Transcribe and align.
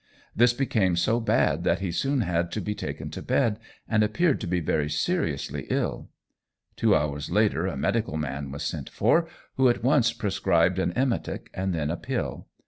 This 0.35 0.51
became 0.51 0.95
so 0.95 1.19
bad 1.19 1.63
that 1.63 1.77
he 1.77 1.91
soon 1.91 2.21
had 2.21 2.51
to 2.53 2.59
be 2.59 2.73
taken 2.73 3.11
to 3.11 3.21
bed, 3.21 3.59
and 3.87 4.01
appeared 4.01 4.41
to 4.41 4.47
be 4.47 4.59
very 4.59 4.89
seriously 4.89 5.67
ill. 5.69 6.09
Two 6.75 6.95
hours 6.95 7.29
later 7.29 7.67
a 7.67 7.77
medical 7.77 8.17
man 8.17 8.49
was 8.51 8.63
sent 8.63 8.89
for, 8.89 9.27
who 9.57 9.69
at 9.69 9.83
once 9.83 10.11
prescribed 10.11 10.79
an 10.79 10.91
emetic, 10.95 11.51
and 11.53 11.71
then 11.75 11.91
a 11.91 11.97
pill. 11.97 12.47